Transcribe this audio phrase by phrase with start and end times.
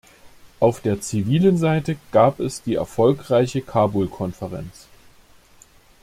[0.59, 4.87] Auf der zivilen Seite gab es die erfolgreiche Kabul-Konferenz.